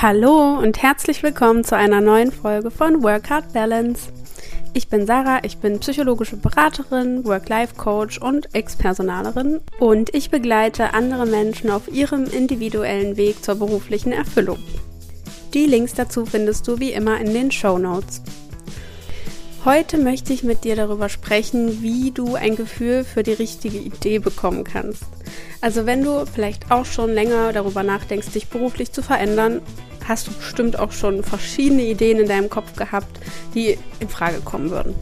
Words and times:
Hallo 0.00 0.56
und 0.56 0.80
herzlich 0.80 1.24
willkommen 1.24 1.64
zu 1.64 1.74
einer 1.74 2.00
neuen 2.00 2.30
Folge 2.30 2.70
von 2.70 3.02
Work 3.02 3.30
Hard 3.30 3.52
Balance. 3.52 4.12
Ich 4.72 4.86
bin 4.86 5.06
Sarah, 5.06 5.40
ich 5.42 5.58
bin 5.58 5.80
psychologische 5.80 6.36
Beraterin, 6.36 7.24
Work-Life-Coach 7.24 8.18
und 8.18 8.54
Ex-Personalerin 8.54 9.58
und 9.80 10.14
ich 10.14 10.30
begleite 10.30 10.94
andere 10.94 11.26
Menschen 11.26 11.68
auf 11.68 11.88
ihrem 11.92 12.26
individuellen 12.26 13.16
Weg 13.16 13.42
zur 13.44 13.56
beruflichen 13.56 14.12
Erfüllung. 14.12 14.60
Die 15.52 15.66
Links 15.66 15.94
dazu 15.94 16.24
findest 16.24 16.68
du 16.68 16.78
wie 16.78 16.92
immer 16.92 17.20
in 17.20 17.34
den 17.34 17.50
Show 17.50 17.76
Notes. 17.76 18.22
Heute 19.64 19.98
möchte 19.98 20.32
ich 20.32 20.44
mit 20.44 20.62
dir 20.62 20.76
darüber 20.76 21.08
sprechen, 21.08 21.82
wie 21.82 22.12
du 22.12 22.36
ein 22.36 22.54
Gefühl 22.54 23.02
für 23.02 23.24
die 23.24 23.32
richtige 23.32 23.78
Idee 23.78 24.20
bekommen 24.20 24.62
kannst. 24.62 25.02
Also 25.60 25.86
wenn 25.86 26.04
du 26.04 26.24
vielleicht 26.24 26.70
auch 26.70 26.84
schon 26.84 27.12
länger 27.12 27.52
darüber 27.52 27.82
nachdenkst, 27.82 28.28
dich 28.28 28.46
beruflich 28.46 28.92
zu 28.92 29.02
verändern, 29.02 29.60
hast 30.08 30.26
du 30.26 30.32
bestimmt 30.32 30.78
auch 30.78 30.92
schon 30.92 31.22
verschiedene 31.22 31.82
Ideen 31.82 32.18
in 32.18 32.28
deinem 32.28 32.50
Kopf 32.50 32.74
gehabt, 32.76 33.20
die 33.54 33.78
in 34.00 34.08
Frage 34.08 34.40
kommen 34.40 34.70
würden. 34.70 34.94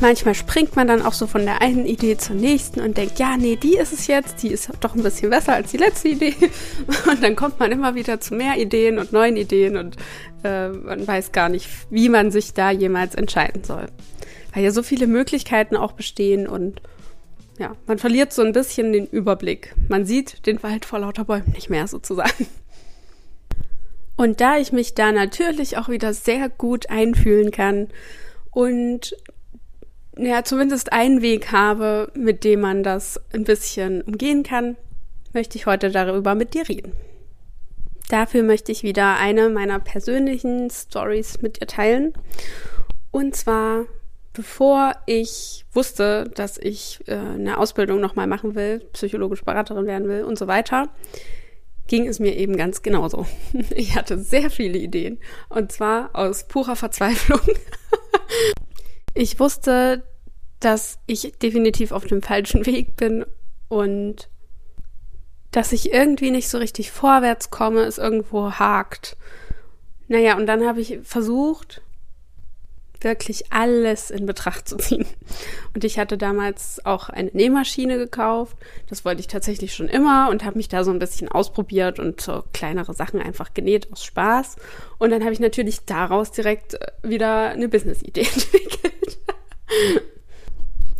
Manchmal 0.00 0.34
springt 0.34 0.76
man 0.76 0.88
dann 0.88 1.02
auch 1.02 1.12
so 1.12 1.26
von 1.26 1.44
der 1.44 1.60
einen 1.60 1.84
Idee 1.84 2.16
zur 2.16 2.34
nächsten 2.34 2.80
und 2.80 2.96
denkt, 2.96 3.18
ja, 3.18 3.36
nee, 3.36 3.56
die 3.56 3.76
ist 3.76 3.92
es 3.92 4.06
jetzt, 4.06 4.42
die 4.42 4.48
ist 4.48 4.70
doch 4.80 4.94
ein 4.94 5.02
bisschen 5.02 5.28
besser 5.28 5.52
als 5.54 5.72
die 5.72 5.76
letzte 5.76 6.08
Idee. 6.08 6.34
Und 7.10 7.22
dann 7.22 7.36
kommt 7.36 7.60
man 7.60 7.70
immer 7.70 7.94
wieder 7.94 8.18
zu 8.18 8.34
mehr 8.34 8.56
Ideen 8.56 8.98
und 8.98 9.12
neuen 9.12 9.36
Ideen 9.36 9.76
und 9.76 9.96
äh, 10.42 10.68
man 10.68 11.06
weiß 11.06 11.32
gar 11.32 11.50
nicht, 11.50 11.68
wie 11.90 12.08
man 12.08 12.30
sich 12.30 12.54
da 12.54 12.70
jemals 12.70 13.14
entscheiden 13.14 13.62
soll. 13.62 13.86
Weil 14.54 14.64
ja 14.64 14.70
so 14.70 14.82
viele 14.82 15.06
Möglichkeiten 15.06 15.76
auch 15.76 15.92
bestehen 15.92 16.46
und 16.46 16.80
ja, 17.58 17.76
man 17.86 17.98
verliert 17.98 18.32
so 18.32 18.42
ein 18.42 18.52
bisschen 18.52 18.92
den 18.94 19.06
Überblick. 19.06 19.74
Man 19.88 20.06
sieht 20.06 20.46
den 20.46 20.62
Wald 20.62 20.86
vor 20.86 21.00
lauter 21.00 21.24
Bäumen 21.24 21.52
nicht 21.52 21.68
mehr 21.68 21.86
sozusagen. 21.86 22.46
Und 24.20 24.42
da 24.42 24.58
ich 24.58 24.70
mich 24.70 24.92
da 24.92 25.12
natürlich 25.12 25.78
auch 25.78 25.88
wieder 25.88 26.12
sehr 26.12 26.50
gut 26.50 26.90
einfühlen 26.90 27.50
kann 27.50 27.88
und 28.50 29.16
ja, 30.14 30.44
zumindest 30.44 30.92
einen 30.92 31.22
Weg 31.22 31.52
habe, 31.52 32.12
mit 32.14 32.44
dem 32.44 32.60
man 32.60 32.82
das 32.82 33.18
ein 33.32 33.44
bisschen 33.44 34.02
umgehen 34.02 34.42
kann, 34.42 34.76
möchte 35.32 35.56
ich 35.56 35.64
heute 35.64 35.90
darüber 35.90 36.34
mit 36.34 36.52
dir 36.52 36.68
reden. 36.68 36.92
Dafür 38.10 38.42
möchte 38.42 38.72
ich 38.72 38.82
wieder 38.82 39.16
eine 39.16 39.48
meiner 39.48 39.78
persönlichen 39.78 40.68
Stories 40.68 41.40
mit 41.40 41.62
dir 41.62 41.66
teilen. 41.66 42.12
Und 43.10 43.34
zwar, 43.36 43.86
bevor 44.34 44.96
ich 45.06 45.64
wusste, 45.72 46.30
dass 46.34 46.58
ich 46.58 47.00
äh, 47.06 47.14
eine 47.14 47.56
Ausbildung 47.56 48.02
nochmal 48.02 48.26
machen 48.26 48.54
will, 48.54 48.80
psychologische 48.92 49.46
Beraterin 49.46 49.86
werden 49.86 50.08
will 50.08 50.24
und 50.24 50.36
so 50.36 50.46
weiter, 50.46 50.90
ging 51.90 52.06
es 52.06 52.20
mir 52.20 52.36
eben 52.36 52.56
ganz 52.56 52.82
genauso. 52.82 53.26
Ich 53.74 53.96
hatte 53.96 54.18
sehr 54.18 54.48
viele 54.48 54.78
Ideen 54.78 55.18
und 55.48 55.72
zwar 55.72 56.10
aus 56.14 56.44
purer 56.48 56.76
Verzweiflung. 56.76 57.40
Ich 59.12 59.40
wusste, 59.40 60.04
dass 60.60 61.00
ich 61.06 61.32
definitiv 61.42 61.90
auf 61.90 62.06
dem 62.06 62.22
falschen 62.22 62.64
Weg 62.64 62.94
bin 62.94 63.26
und 63.68 64.30
dass 65.50 65.72
ich 65.72 65.92
irgendwie 65.92 66.30
nicht 66.30 66.48
so 66.48 66.58
richtig 66.58 66.92
vorwärts 66.92 67.50
komme, 67.50 67.80
es 67.80 67.98
irgendwo 67.98 68.52
hakt. 68.52 69.16
Naja, 70.06 70.36
und 70.36 70.46
dann 70.46 70.64
habe 70.64 70.80
ich 70.80 71.00
versucht, 71.02 71.82
wirklich 73.02 73.52
alles 73.52 74.10
in 74.10 74.26
Betracht 74.26 74.68
zu 74.68 74.76
ziehen. 74.76 75.06
Und 75.74 75.84
ich 75.84 75.98
hatte 75.98 76.18
damals 76.18 76.84
auch 76.84 77.08
eine 77.08 77.30
Nähmaschine 77.32 77.96
gekauft. 77.96 78.56
Das 78.88 79.04
wollte 79.04 79.20
ich 79.20 79.26
tatsächlich 79.26 79.74
schon 79.74 79.88
immer 79.88 80.28
und 80.30 80.44
habe 80.44 80.56
mich 80.56 80.68
da 80.68 80.84
so 80.84 80.90
ein 80.90 80.98
bisschen 80.98 81.28
ausprobiert 81.28 81.98
und 81.98 82.20
so 82.20 82.44
kleinere 82.52 82.92
Sachen 82.94 83.20
einfach 83.20 83.54
genäht 83.54 83.90
aus 83.92 84.04
Spaß. 84.04 84.56
Und 84.98 85.10
dann 85.10 85.22
habe 85.22 85.32
ich 85.32 85.40
natürlich 85.40 85.86
daraus 85.86 86.30
direkt 86.32 86.74
äh, 86.74 86.92
wieder 87.02 87.50
eine 87.50 87.68
Business-Idee 87.68 88.20
entwickelt. 88.34 89.18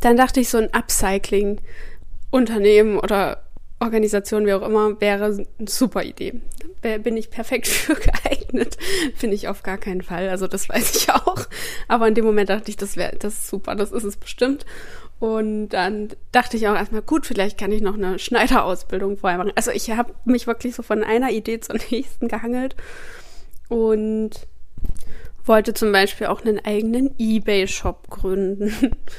Dann 0.00 0.17
dachte 0.17 0.41
ich, 0.41 0.49
so 0.49 0.59
ein 0.59 0.72
Upcycling-Unternehmen 0.72 2.99
oder 2.99 3.50
Organisation, 3.81 4.47
wie 4.47 4.53
auch 4.53 4.67
immer, 4.67 5.01
wäre 5.01 5.25
eine 5.25 5.69
super 5.69 6.05
Idee. 6.05 6.41
Bin 7.03 7.17
ich 7.17 7.31
perfekt 7.31 7.67
für 7.69 7.95
geeignet? 7.95 8.77
Finde 9.17 9.35
ich 9.35 9.49
auf 9.49 9.63
gar 9.63 9.79
keinen 9.79 10.03
Fall. 10.03 10.29
Also 10.29 10.47
das 10.47 10.69
weiß 10.69 10.97
ich 10.97 11.11
auch. 11.11 11.47
Aber 11.89 12.07
in 12.07 12.15
dem 12.15 12.25
Moment 12.25 12.51
dachte 12.51 12.71
ich, 12.71 12.77
das 12.77 12.97
wäre, 12.97 13.17
das 13.17 13.35
ist 13.35 13.49
super, 13.49 13.75
das 13.75 13.91
ist 13.91 14.05
es 14.05 14.17
bestimmt. 14.17 14.67
Und 15.19 15.71
dann 15.71 16.09
dachte 16.33 16.57
ich 16.57 16.67
auch 16.69 16.75
erstmal, 16.75 17.03
gut, 17.03 17.27
vielleicht 17.27 17.59
kann 17.59 17.73
ich 17.73 17.83
noch 17.83 17.95
eine 17.95 18.19
Schneiderausbildung 18.19 19.19
vorher 19.19 19.39
machen. 19.39 19.53
Also 19.55 19.71
ich 19.71 19.91
habe 19.91 20.15
mich 20.25 20.47
wirklich 20.47 20.75
so 20.75 20.83
von 20.83 21.03
einer 21.03 21.31
Idee 21.31 21.61
zur 21.61 21.77
nächsten 21.91 22.29
gehangelt 22.29 22.77
und 23.69 24.31
wollte 25.45 25.75
zum 25.75 25.93
Beispiel 25.93 26.27
auch 26.27 26.43
einen 26.43 26.65
eigenen 26.65 27.15
Ebay-Shop 27.19 28.09
gründen 28.09 28.73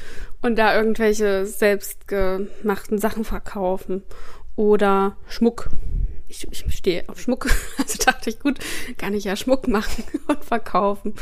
und 0.42 0.56
da 0.56 0.76
irgendwelche 0.76 1.46
selbstgemachten 1.46 2.98
Sachen 2.98 3.24
verkaufen 3.24 4.02
oder 4.56 5.16
Schmuck. 5.28 5.70
Ich, 6.28 6.46
ich 6.50 6.64
stehe 6.74 7.08
auf 7.08 7.20
Schmuck. 7.20 7.48
Also 7.78 7.98
dachte 8.04 8.30
ich, 8.30 8.38
gut, 8.38 8.58
kann 8.96 9.14
ich 9.14 9.24
ja 9.24 9.36
Schmuck 9.36 9.68
machen 9.68 10.04
und 10.28 10.44
verkaufen. 10.44 11.14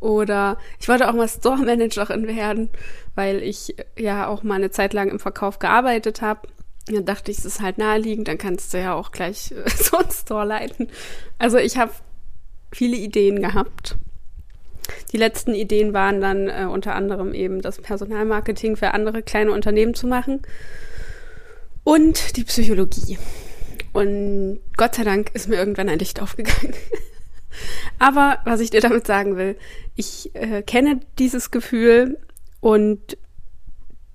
Oder 0.00 0.58
ich 0.80 0.88
wollte 0.88 1.08
auch 1.08 1.14
mal 1.14 1.28
Store-Managerin 1.28 2.26
werden, 2.26 2.70
weil 3.14 3.42
ich 3.42 3.74
ja 3.98 4.26
auch 4.26 4.42
mal 4.42 4.54
eine 4.54 4.70
Zeit 4.70 4.92
lang 4.92 5.10
im 5.10 5.18
Verkauf 5.18 5.58
gearbeitet 5.58 6.22
habe. 6.22 6.48
Dann 6.86 7.04
dachte 7.04 7.30
ich, 7.30 7.38
es 7.38 7.44
ist 7.44 7.60
halt 7.60 7.78
naheliegend, 7.78 8.28
dann 8.28 8.38
kannst 8.38 8.74
du 8.74 8.78
ja 8.78 8.94
auch 8.94 9.10
gleich 9.10 9.52
äh, 9.52 9.68
so 9.76 9.98
einen 9.98 10.10
Store 10.10 10.46
leiten. 10.46 10.88
Also 11.38 11.58
ich 11.58 11.76
habe 11.76 11.92
viele 12.72 12.96
Ideen 12.96 13.40
gehabt. 13.40 13.96
Die 15.12 15.16
letzten 15.16 15.54
Ideen 15.54 15.94
waren 15.94 16.20
dann 16.20 16.48
äh, 16.48 16.66
unter 16.70 16.94
anderem 16.94 17.32
eben 17.32 17.62
das 17.62 17.78
Personalmarketing 17.78 18.76
für 18.76 18.92
andere 18.92 19.22
kleine 19.22 19.52
Unternehmen 19.52 19.94
zu 19.94 20.06
machen 20.06 20.42
und 21.84 22.36
die 22.36 22.44
Psychologie. 22.44 23.18
Und 23.92 24.60
Gott 24.76 24.96
sei 24.96 25.04
Dank 25.04 25.30
ist 25.34 25.48
mir 25.48 25.56
irgendwann 25.56 25.88
ein 25.88 25.98
Licht 25.98 26.20
aufgegangen. 26.20 26.74
Aber 27.98 28.38
was 28.44 28.60
ich 28.60 28.70
dir 28.70 28.80
damit 28.80 29.06
sagen 29.06 29.36
will, 29.36 29.56
ich 29.94 30.34
äh, 30.34 30.62
kenne 30.62 31.00
dieses 31.18 31.52
Gefühl 31.52 32.18
und 32.60 33.16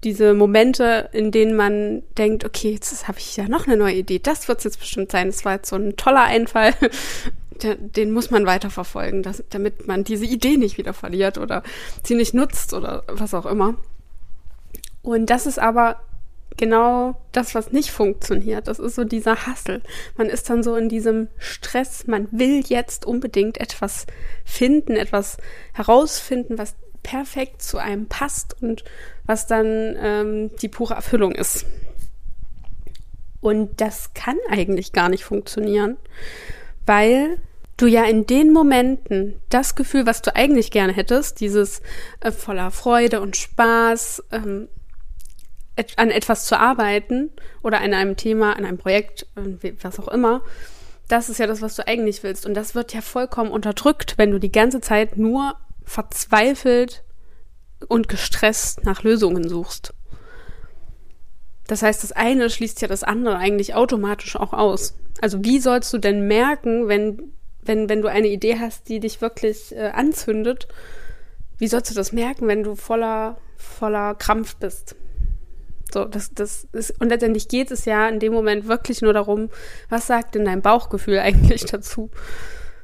diese 0.04 0.34
Momente, 0.34 1.10
in 1.12 1.32
denen 1.32 1.56
man 1.56 2.04
denkt, 2.18 2.46
okay, 2.46 2.72
jetzt 2.72 3.08
habe 3.08 3.20
ich 3.20 3.36
ja 3.38 3.48
noch 3.48 3.68
eine 3.68 3.78
neue 3.78 3.96
Idee, 3.96 4.20
das 4.20 4.48
wird 4.48 4.60
es 4.60 4.64
jetzt 4.64 4.80
bestimmt 4.80 5.12
sein. 5.12 5.28
Das 5.28 5.46
war 5.46 5.56
jetzt 5.56 5.70
so 5.70 5.76
ein 5.76 5.96
toller 5.98 6.24
Einfall. 6.24 6.74
Den 7.62 8.12
muss 8.12 8.32
man 8.32 8.46
weiterverfolgen, 8.46 9.22
dass, 9.22 9.44
damit 9.50 9.86
man 9.86 10.06
diese 10.06 10.26
Idee 10.26 10.56
nicht 10.56 10.78
wieder 10.78 10.94
verliert 10.94 11.38
oder 11.38 11.62
sie 12.04 12.16
nicht 12.16 12.34
nutzt 12.34 12.74
oder 12.74 13.04
was 13.08 13.34
auch 13.34 13.46
immer. 13.46 13.76
Und 15.02 15.30
das 15.30 15.46
ist 15.46 15.60
aber 15.60 16.00
genau 16.60 17.16
das, 17.32 17.56
was 17.56 17.72
nicht 17.72 17.90
funktioniert. 17.90 18.68
Das 18.68 18.80
ist 18.80 18.96
so 18.96 19.06
dieser 19.06 19.48
Hassel. 19.48 19.82
Man 20.18 20.28
ist 20.28 20.50
dann 20.50 20.62
so 20.62 20.76
in 20.76 20.90
diesem 20.90 21.30
Stress. 21.38 22.06
Man 22.06 22.28
will 22.32 22.64
jetzt 22.68 23.06
unbedingt 23.06 23.60
etwas 23.60 24.06
finden, 24.44 24.98
etwas 24.98 25.38
herausfinden, 25.74 26.58
was 26.58 26.76
perfekt 27.02 27.62
zu 27.62 27.78
einem 27.78 28.08
passt 28.08 28.62
und 28.62 28.84
was 29.26 29.48
dann 29.48 29.96
ähm, 30.00 30.52
die 30.62 30.68
pure 30.68 30.96
Erfüllung 30.96 31.32
ist. 31.32 31.66
Und 33.40 33.80
das 33.80 34.14
kann 34.14 34.38
eigentlich 34.50 34.92
gar 34.92 35.08
nicht 35.08 35.24
funktionieren, 35.24 35.96
weil 36.86 37.38
du 37.78 37.88
ja 37.88 38.04
in 38.04 38.28
den 38.28 38.52
Momenten 38.52 39.40
das 39.48 39.76
Gefühl, 39.76 40.06
was 40.06 40.22
du 40.22 40.36
eigentlich 40.36 40.72
gerne 40.72 40.92
hättest, 40.92 41.40
dieses 41.40 41.82
äh, 42.20 42.34
voller 42.34 42.70
Freude 42.72 43.22
und 43.22 43.38
Spaß, 43.38 44.26
ähm, 44.34 44.68
an 45.98 46.12
etwas 46.12 46.46
zu 46.46 46.60
arbeiten 46.60 47.32
oder 47.62 47.82
an 47.82 47.94
einem 47.94 48.16
Thema, 48.16 48.56
an 48.56 48.66
einem 48.66 48.78
Projekt, 48.78 49.28
was 49.82 50.00
auch 50.00 50.08
immer, 50.08 50.42
das 51.08 51.28
ist 51.28 51.40
ja 51.40 51.48
das, 51.48 51.62
was 51.62 51.76
du 51.76 51.86
eigentlich 51.88 52.24
willst. 52.24 52.46
Und 52.46 52.54
das 52.54 52.76
wird 52.76 52.94
ja 52.94 53.02
vollkommen 53.02 53.52
unterdrückt, 53.52 54.18
wenn 54.18 54.32
du 54.32 54.40
die 54.40 54.52
ganze 54.52 54.80
Zeit 54.80 55.18
nur 55.18 55.56
verzweifelt 55.84 57.04
und 57.88 58.08
gestresst 58.08 58.86
nach 58.86 59.04
Lösungen 59.04 59.50
suchst. 59.50 59.94
Das 61.68 61.82
heißt, 61.82 62.04
das 62.04 62.12
eine 62.12 62.50
schließt 62.50 62.82
ja 62.82 62.88
das 62.88 63.04
andere 63.04 63.38
eigentlich 63.38 63.74
automatisch 63.76 64.36
auch 64.36 64.54
aus. 64.54 64.96
Also 65.22 65.44
wie 65.44 65.60
sollst 65.60 65.92
du 65.94 65.98
denn 65.98 66.28
merken, 66.28 66.88
wenn, 66.88 67.34
wenn, 67.62 67.90
wenn 67.90 68.02
du 68.02 68.08
eine 68.08 68.28
Idee 68.28 68.60
hast, 68.60 68.88
die 68.90 69.00
dich 69.00 69.22
wirklich 69.22 69.76
äh, 69.76 69.90
anzündet, 69.90 70.68
wie 71.58 71.68
sollst 71.68 71.92
du 71.92 71.96
das 71.96 72.12
merken, 72.12 72.48
wenn 72.48 72.64
du 72.64 72.76
voller, 72.76 73.38
voller 73.58 74.16
Krampf 74.16 74.56
bist? 74.56 74.96
So, 75.92 76.06
das, 76.06 76.34
das 76.34 76.68
ist, 76.72 77.00
und 77.02 77.10
letztendlich 77.10 77.48
geht 77.48 77.72
es 77.72 77.86
ja 77.86 78.08
in 78.08 78.20
dem 78.20 78.34
Moment 78.34 78.68
wirklich 78.68 79.02
nur 79.02 79.14
darum, 79.14 79.50
was 79.90 80.08
sagt 80.08 80.36
denn 80.36 80.46
dein 80.46 80.62
Bauchgefühl 80.62 81.20
eigentlich 81.20 81.66
dazu? 81.66 82.10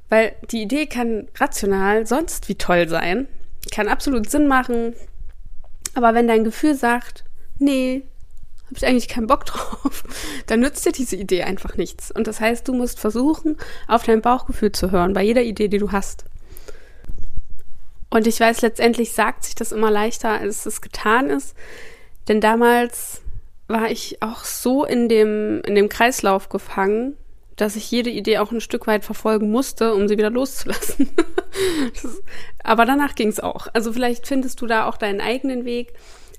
Weil 0.10 0.36
die 0.52 0.62
Idee 0.62 0.86
kann 0.86 1.28
rational 1.38 2.06
sonst 2.06 2.50
wie 2.50 2.56
toll 2.56 2.88
sein, 2.88 3.28
kann 3.72 3.88
absolut 3.88 4.30
Sinn 4.30 4.48
machen, 4.48 4.94
aber 5.96 6.14
wenn 6.14 6.28
dein 6.28 6.44
Gefühl 6.44 6.76
sagt, 6.76 7.24
nee, 7.58 8.04
habe 8.66 8.76
ich 8.76 8.86
eigentlich 8.86 9.08
keinen 9.08 9.28
Bock 9.28 9.46
drauf, 9.46 10.04
dann 10.48 10.60
nützt 10.60 10.86
dir 10.86 10.92
diese 10.92 11.16
Idee 11.16 11.44
einfach 11.44 11.78
nichts. 11.78 12.12
Und 12.12 12.28
das 12.28 12.40
heißt, 12.40 12.68
du 12.68 12.74
musst 12.74 13.00
versuchen, 13.00 13.58
auf 13.88 14.04
dein 14.04 14.22
Bauchgefühl 14.22 14.72
zu 14.72 14.92
hören, 14.92 15.14
bei 15.14 15.24
jeder 15.24 15.44
Idee, 15.44 15.68
die 15.68 15.78
du 15.78 15.92
hast. 15.92 16.26
Und 18.10 18.28
ich 18.28 18.40
weiß, 18.40 18.62
letztendlich 18.62 19.14
sagt 19.14 19.44
sich 19.44 19.56
das 19.56 19.72
immer 19.72 19.92
leichter, 19.92 20.30
als 20.30 20.66
es 20.66 20.82
getan 20.82 21.30
ist. 21.30 21.56
Denn 22.28 22.42
damals 22.42 23.22
war 23.68 23.90
ich 23.90 24.22
auch 24.22 24.44
so 24.44 24.86
in 24.86 25.10
dem, 25.10 25.62
in 25.62 25.76
dem 25.76 25.90
Kreislauf 25.90 26.50
gefangen, 26.50 27.16
dass 27.56 27.76
ich 27.76 27.90
jede 27.90 28.10
Idee 28.10 28.40
auch 28.40 28.52
ein 28.52 28.62
Stück 28.62 28.86
weit 28.88 29.06
verfolgen 29.06 29.50
musste, 29.50 29.94
um 29.94 30.08
sie 30.08 30.18
wieder 30.18 30.30
loszulassen. 30.30 31.10
aber 32.64 32.86
danach 32.86 33.16
ging 33.16 33.30
es 33.30 33.40
auch. 33.40 33.68
Also 33.74 33.94
vielleicht 33.94 34.28
findest 34.28 34.62
du 34.62 34.68
da 34.68 34.88
auch 34.88 34.98
deinen 34.98 35.22
eigenen 35.22 35.66
Weg, 35.66 35.94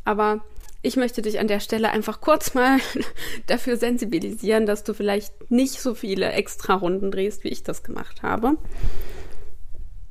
aber 0.04 0.44
ich 0.82 0.96
möchte 0.96 1.22
dich 1.22 1.40
an 1.40 1.48
der 1.48 1.60
Stelle 1.60 1.90
einfach 1.90 2.20
kurz 2.20 2.54
mal 2.54 2.78
dafür 3.46 3.76
sensibilisieren, 3.76 4.66
dass 4.66 4.84
du 4.84 4.94
vielleicht 4.94 5.50
nicht 5.50 5.80
so 5.80 5.94
viele 5.94 6.30
extra 6.32 6.74
Runden 6.74 7.10
drehst, 7.10 7.44
wie 7.44 7.48
ich 7.48 7.62
das 7.62 7.82
gemacht 7.82 8.22
habe. 8.22 8.56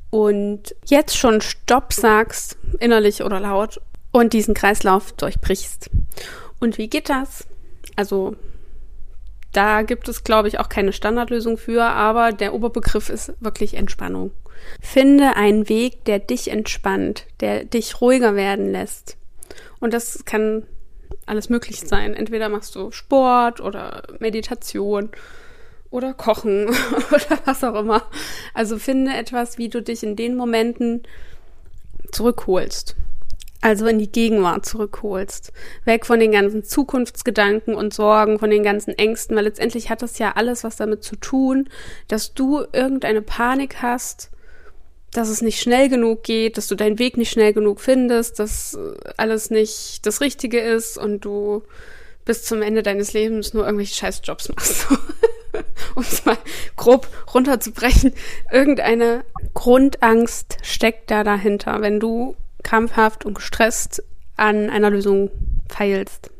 Und 0.10 0.76
jetzt 0.86 1.18
schon 1.18 1.42
Stopp 1.42 1.94
sagst, 1.94 2.58
innerlich 2.80 3.24
oder 3.24 3.40
laut, 3.40 3.80
und 4.16 4.32
diesen 4.32 4.54
Kreislauf 4.54 5.12
durchbrichst. 5.12 5.90
Und 6.62 6.78
wie 6.78 6.88
geht 6.88 7.10
das? 7.10 7.46
Also 7.98 8.38
da 9.52 9.82
gibt 9.82 10.08
es, 10.08 10.24
glaube 10.24 10.48
ich, 10.48 10.58
auch 10.58 10.70
keine 10.70 10.94
Standardlösung 10.94 11.58
für, 11.58 11.84
aber 11.84 12.32
der 12.32 12.54
Oberbegriff 12.54 13.10
ist 13.10 13.34
wirklich 13.42 13.74
Entspannung. 13.74 14.32
Finde 14.80 15.36
einen 15.36 15.68
Weg, 15.68 16.06
der 16.06 16.20
dich 16.20 16.50
entspannt, 16.50 17.26
der 17.42 17.66
dich 17.66 18.00
ruhiger 18.00 18.38
werden 18.38 18.72
lässt. 18.72 19.18
Und 19.82 19.94
das 19.94 20.24
kann 20.24 20.66
alles 21.26 21.50
möglich 21.50 21.82
sein. 21.82 22.14
Entweder 22.14 22.48
machst 22.48 22.76
du 22.76 22.92
Sport 22.92 23.60
oder 23.60 24.04
Meditation 24.20 25.10
oder 25.90 26.14
Kochen 26.14 26.70
oder 27.12 27.40
was 27.44 27.66
auch 27.66 27.76
immer. 27.76 28.04
Also 28.54 28.80
finde 28.80 29.14
etwas, 29.14 29.58
wie 29.58 29.68
du 29.68 29.82
dich 29.82 30.04
in 30.04 30.16
den 30.16 30.38
Momenten 30.38 31.04
zurückholst 32.14 32.96
also 33.62 33.88
in 33.88 34.00
die 34.00 34.12
Gegenwart 34.12 34.66
zurückholst. 34.66 35.52
Weg 35.86 36.06
von 36.06 36.20
den 36.20 36.32
ganzen 36.32 36.64
Zukunftsgedanken 36.64 37.76
und 37.76 37.94
Sorgen, 37.94 38.40
von 38.40 38.50
den 38.50 38.64
ganzen 38.64 38.98
Ängsten, 38.98 39.36
weil 39.36 39.46
letztendlich 39.46 39.90
hat 39.90 40.02
das 40.02 40.20
ja 40.20 40.34
alles 40.36 40.64
was 40.64 40.76
damit 40.76 41.04
zu 41.04 41.16
tun, 41.16 41.70
dass 42.08 42.34
du 42.34 42.66
irgendeine 42.72 43.22
Panik 43.22 43.82
hast, 43.82 44.30
dass 45.12 45.30
es 45.30 45.42
nicht 45.42 45.60
schnell 45.60 45.90
genug 45.90 46.24
geht, 46.24 46.58
dass 46.58 46.68
du 46.68 46.76
deinen 46.76 47.00
Weg 47.00 47.18
nicht 47.18 47.32
schnell 47.32 47.54
genug 47.54 47.80
findest, 47.80 48.40
dass 48.40 48.78
alles 49.18 49.50
nicht 49.50 50.06
das 50.06 50.22
Richtige 50.22 50.60
ist 50.60 50.98
und 50.98 51.24
du 51.24 51.64
bis 52.26 52.44
zum 52.44 52.62
Ende 52.62 52.84
deines 52.84 53.14
Lebens 53.14 53.54
nur 53.54 53.66
irgendwelche 53.66 53.96
Scheißjobs 53.96 54.50
machst. 54.50 54.88
um 55.96 56.04
es 56.04 56.26
mal 56.26 56.38
grob 56.76 57.08
runterzubrechen. 57.34 58.14
Irgendeine 58.52 59.24
Grundangst 59.54 60.58
steckt 60.62 61.12
da 61.12 61.24
dahinter, 61.24 61.82
wenn 61.82 62.00
du 62.00 62.36
krampfhaft 62.66 63.26
und 63.26 63.36
gestresst 63.36 64.04
an 64.36 64.70
einer 64.70 64.90
Lösung 64.90 65.32
feilst. 65.70 66.32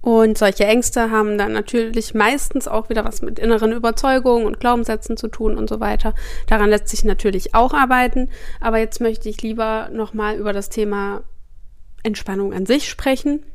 Und 0.00 0.36
solche 0.36 0.66
Ängste 0.66 1.10
haben 1.10 1.38
dann 1.38 1.52
natürlich 1.52 2.12
meistens 2.12 2.68
auch 2.68 2.90
wieder 2.90 3.06
was 3.06 3.22
mit 3.22 3.38
inneren 3.38 3.72
Überzeugungen 3.72 4.44
und 4.44 4.60
Glaubenssätzen 4.60 5.16
zu 5.16 5.28
tun 5.28 5.56
und 5.56 5.68
so 5.70 5.80
weiter. 5.80 6.14
Daran 6.46 6.68
lässt 6.68 6.88
sich 6.88 7.04
natürlich 7.04 7.54
auch 7.54 7.72
arbeiten. 7.72 8.28
Aber 8.60 8.76
jetzt 8.76 9.00
möchte 9.00 9.30
ich 9.30 9.40
lieber 9.40 9.88
nochmal 9.90 10.36
über 10.36 10.52
das 10.52 10.68
Thema 10.68 11.22
Entspannung 12.02 12.52
an 12.52 12.66
sich 12.66 12.90
sprechen. 12.90 13.46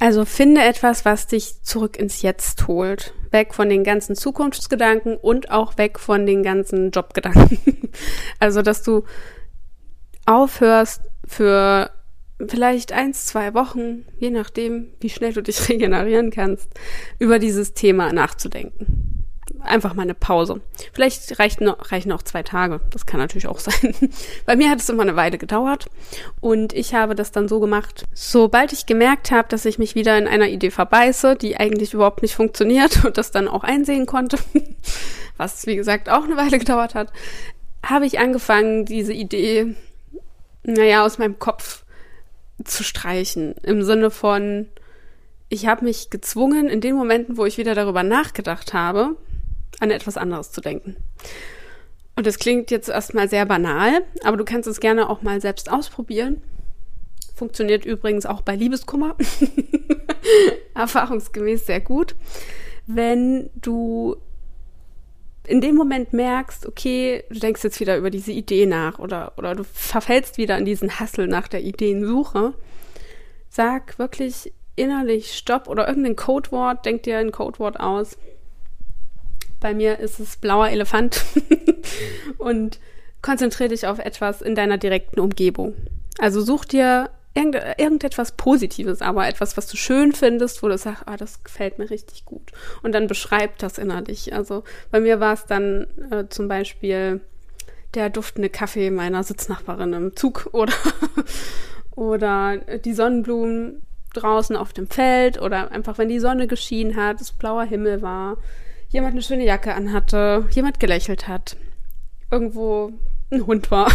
Also 0.00 0.24
finde 0.24 0.62
etwas, 0.62 1.04
was 1.04 1.28
dich 1.28 1.62
zurück 1.62 1.96
ins 1.96 2.22
Jetzt 2.22 2.66
holt. 2.66 3.14
Weg 3.30 3.54
von 3.54 3.68
den 3.68 3.84
ganzen 3.84 4.16
Zukunftsgedanken 4.16 5.16
und 5.16 5.52
auch 5.52 5.78
weg 5.78 6.00
von 6.00 6.26
den 6.26 6.42
ganzen 6.42 6.90
Jobgedanken. 6.90 7.92
also, 8.40 8.62
dass 8.62 8.82
du 8.82 9.04
aufhörst, 10.26 11.02
für 11.26 11.90
vielleicht 12.48 12.92
eins, 12.92 13.26
zwei 13.26 13.54
Wochen, 13.54 14.04
je 14.18 14.30
nachdem, 14.30 14.88
wie 15.00 15.10
schnell 15.10 15.32
du 15.32 15.42
dich 15.42 15.68
regenerieren 15.68 16.30
kannst, 16.30 16.68
über 17.18 17.38
dieses 17.38 17.74
Thema 17.74 18.12
nachzudenken. 18.12 19.18
Einfach 19.60 19.94
mal 19.94 20.02
eine 20.02 20.14
Pause. 20.14 20.60
Vielleicht 20.92 21.38
reicht 21.38 21.60
noch, 21.60 21.92
reichen 21.92 22.10
auch 22.10 22.22
zwei 22.22 22.42
Tage. 22.42 22.80
Das 22.90 23.06
kann 23.06 23.20
natürlich 23.20 23.46
auch 23.46 23.58
sein. 23.60 23.94
Bei 24.44 24.56
mir 24.56 24.70
hat 24.70 24.80
es 24.80 24.88
immer 24.88 25.02
eine 25.02 25.14
Weile 25.14 25.38
gedauert 25.38 25.86
und 26.40 26.72
ich 26.72 26.94
habe 26.94 27.14
das 27.14 27.30
dann 27.30 27.48
so 27.48 27.60
gemacht. 27.60 28.04
Sobald 28.12 28.72
ich 28.72 28.86
gemerkt 28.86 29.30
habe, 29.30 29.48
dass 29.48 29.64
ich 29.64 29.78
mich 29.78 29.94
wieder 29.94 30.18
in 30.18 30.26
einer 30.26 30.48
Idee 30.48 30.70
verbeiße, 30.70 31.36
die 31.36 31.58
eigentlich 31.58 31.94
überhaupt 31.94 32.22
nicht 32.22 32.34
funktioniert 32.34 33.04
und 33.04 33.18
das 33.18 33.30
dann 33.30 33.46
auch 33.46 33.62
einsehen 33.62 34.06
konnte, 34.06 34.38
was 35.36 35.66
wie 35.66 35.76
gesagt 35.76 36.08
auch 36.08 36.24
eine 36.24 36.36
Weile 36.36 36.58
gedauert 36.58 36.94
hat, 36.96 37.12
habe 37.84 38.06
ich 38.06 38.18
angefangen, 38.18 38.84
diese 38.84 39.12
Idee 39.12 39.76
naja, 40.64 41.04
aus 41.04 41.18
meinem 41.18 41.38
Kopf 41.38 41.84
zu 42.64 42.84
streichen. 42.84 43.54
Im 43.62 43.82
Sinne 43.82 44.10
von, 44.10 44.68
ich 45.48 45.66
habe 45.66 45.84
mich 45.84 46.10
gezwungen, 46.10 46.68
in 46.68 46.80
den 46.80 46.94
Momenten, 46.94 47.36
wo 47.36 47.44
ich 47.44 47.58
wieder 47.58 47.74
darüber 47.74 48.02
nachgedacht 48.02 48.72
habe, 48.72 49.16
an 49.80 49.90
etwas 49.90 50.16
anderes 50.16 50.52
zu 50.52 50.60
denken. 50.60 50.96
Und 52.14 52.26
das 52.26 52.38
klingt 52.38 52.70
jetzt 52.70 52.88
erstmal 52.88 53.28
sehr 53.28 53.46
banal, 53.46 54.02
aber 54.22 54.36
du 54.36 54.44
kannst 54.44 54.68
es 54.68 54.80
gerne 54.80 55.08
auch 55.08 55.22
mal 55.22 55.40
selbst 55.40 55.70
ausprobieren. 55.70 56.42
Funktioniert 57.34 57.84
übrigens 57.84 58.26
auch 58.26 58.42
bei 58.42 58.54
Liebeskummer. 58.54 59.16
Erfahrungsgemäß 60.74 61.66
sehr 61.66 61.80
gut. 61.80 62.14
Wenn 62.86 63.48
du 63.54 64.16
in 65.46 65.60
dem 65.60 65.74
Moment 65.74 66.12
merkst, 66.12 66.66
okay, 66.66 67.24
du 67.30 67.38
denkst 67.38 67.64
jetzt 67.64 67.80
wieder 67.80 67.96
über 67.96 68.10
diese 68.10 68.32
Idee 68.32 68.66
nach 68.66 68.98
oder, 68.98 69.32
oder 69.36 69.54
du 69.54 69.64
verfällst 69.64 70.38
wieder 70.38 70.56
in 70.56 70.64
diesen 70.64 71.00
Hassel 71.00 71.26
nach 71.26 71.48
der 71.48 71.62
Ideensuche, 71.62 72.54
sag 73.48 73.98
wirklich 73.98 74.52
innerlich 74.76 75.34
Stopp 75.34 75.68
oder 75.68 75.88
irgendein 75.88 76.16
Codewort, 76.16 76.86
denk 76.86 77.02
dir 77.02 77.18
ein 77.18 77.32
Codewort 77.32 77.80
aus. 77.80 78.16
Bei 79.60 79.74
mir 79.74 79.98
ist 79.98 80.20
es 80.20 80.36
blauer 80.36 80.68
Elefant 80.68 81.24
und 82.38 82.78
konzentriere 83.20 83.70
dich 83.70 83.86
auf 83.86 83.98
etwas 83.98 84.42
in 84.42 84.54
deiner 84.54 84.78
direkten 84.78 85.20
Umgebung. 85.20 85.74
Also 86.18 86.40
such 86.40 86.64
dir 86.64 87.10
irgend, 87.34 87.56
irgendetwas 87.78 88.32
Positives, 88.32 89.02
aber 89.02 89.28
etwas, 89.28 89.56
was 89.56 89.66
du 89.66 89.76
schön 89.76 90.12
findest, 90.12 90.62
wo 90.62 90.68
du 90.68 90.76
sagst, 90.76 91.04
ah, 91.06 91.16
das 91.16 91.42
gefällt 91.44 91.78
mir 91.78 91.90
richtig 91.90 92.24
gut. 92.24 92.52
Und 92.82 92.92
dann 92.92 93.06
beschreib 93.06 93.58
das 93.58 93.78
innerlich. 93.78 94.34
Also 94.34 94.64
bei 94.90 95.00
mir 95.00 95.20
war 95.20 95.34
es 95.34 95.46
dann 95.46 95.86
äh, 96.10 96.28
zum 96.28 96.48
Beispiel 96.48 97.20
der 97.94 98.10
duftende 98.10 98.48
Kaffee 98.48 98.90
meiner 98.90 99.22
Sitznachbarin 99.22 99.92
im 99.92 100.16
Zug 100.16 100.48
oder, 100.52 100.74
oder 101.94 102.58
die 102.78 102.94
Sonnenblumen 102.94 103.82
draußen 104.14 104.56
auf 104.56 104.72
dem 104.72 104.88
Feld 104.88 105.40
oder 105.40 105.72
einfach, 105.72 105.96
wenn 105.96 106.08
die 106.08 106.20
Sonne 106.20 106.46
geschienen 106.46 106.96
hat, 106.96 107.20
es 107.20 107.32
blauer 107.32 107.64
Himmel 107.64 108.02
war, 108.02 108.36
jemand 108.90 109.12
eine 109.12 109.22
schöne 109.22 109.44
Jacke 109.44 109.74
anhatte, 109.74 110.46
jemand 110.50 110.80
gelächelt 110.80 111.28
hat, 111.28 111.56
irgendwo 112.30 112.92
ein 113.30 113.46
Hund 113.46 113.70
war. 113.70 113.90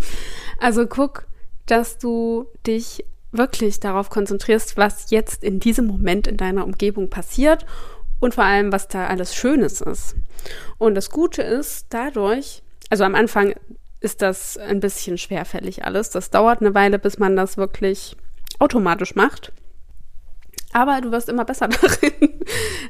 also 0.58 0.86
guck, 0.88 1.28
dass 1.66 1.98
du 1.98 2.46
dich 2.66 3.04
wirklich 3.30 3.80
darauf 3.80 4.10
konzentrierst, 4.10 4.76
was 4.76 5.10
jetzt 5.10 5.42
in 5.42 5.58
diesem 5.58 5.86
Moment 5.86 6.26
in 6.26 6.36
deiner 6.36 6.64
Umgebung 6.64 7.08
passiert 7.08 7.64
und 8.20 8.34
vor 8.34 8.44
allem, 8.44 8.72
was 8.72 8.88
da 8.88 9.06
alles 9.06 9.34
Schönes 9.34 9.80
ist. 9.80 10.14
Und 10.78 10.94
das 10.94 11.10
Gute 11.10 11.42
ist, 11.42 11.86
dadurch, 11.90 12.62
also 12.90 13.04
am 13.04 13.14
Anfang 13.14 13.54
ist 14.00 14.20
das 14.20 14.58
ein 14.58 14.80
bisschen 14.80 15.16
schwerfällig 15.16 15.84
alles. 15.84 16.10
Das 16.10 16.30
dauert 16.30 16.60
eine 16.60 16.74
Weile, 16.74 16.98
bis 16.98 17.18
man 17.18 17.36
das 17.36 17.56
wirklich 17.56 18.16
automatisch 18.58 19.14
macht. 19.14 19.52
Aber 20.72 21.00
du 21.00 21.10
wirst 21.10 21.28
immer 21.28 21.44
besser 21.44 21.68
darin. 21.68 22.40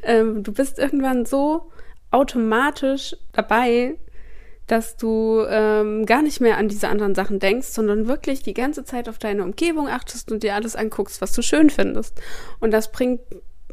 ähm, 0.03 0.43
du 0.43 0.53
bist 0.53 0.79
irgendwann 0.79 1.27
so 1.27 1.71
automatisch 2.11 3.17
dabei, 3.33 3.97
dass 4.73 4.97
du 4.97 5.45
ähm, 5.51 6.07
gar 6.07 6.23
nicht 6.23 6.41
mehr 6.41 6.57
an 6.57 6.67
diese 6.67 6.89
anderen 6.89 7.15
Sachen 7.15 7.39
denkst, 7.39 7.69
sondern 7.69 8.09
wirklich 8.09 8.43
die 8.43 8.55
ganze 8.55 8.85
Zeit 8.85 9.07
auf 9.07 9.19
deine 9.19 9.45
Umgebung 9.45 9.87
achtest 9.87 10.33
und 10.33 10.43
dir 10.43 10.55
alles 10.55 10.77
anguckst, 10.77 11.21
was 11.21 11.33
du 11.33 11.43
schön 11.43 11.69
findest. 11.69 12.19
Und 12.59 12.71
das 12.71 12.91
bringt 12.91 13.21